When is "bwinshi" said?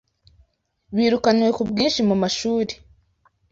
1.69-2.01